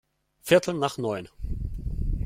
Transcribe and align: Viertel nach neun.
Viertel 0.41 0.73
nach 0.79 0.97
neun. 0.97 1.27